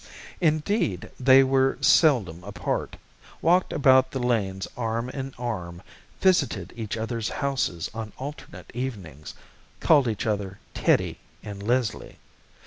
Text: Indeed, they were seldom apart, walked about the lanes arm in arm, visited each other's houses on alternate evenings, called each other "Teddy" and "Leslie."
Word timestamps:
Indeed, 0.39 1.11
they 1.19 1.43
were 1.43 1.77
seldom 1.79 2.43
apart, 2.43 2.97
walked 3.39 3.71
about 3.71 4.09
the 4.09 4.19
lanes 4.19 4.67
arm 4.75 5.09
in 5.11 5.31
arm, 5.37 5.83
visited 6.19 6.73
each 6.75 6.97
other's 6.97 7.29
houses 7.29 7.87
on 7.93 8.11
alternate 8.17 8.71
evenings, 8.73 9.35
called 9.79 10.07
each 10.07 10.25
other 10.25 10.57
"Teddy" 10.73 11.19
and 11.43 11.61
"Leslie." 11.61 12.17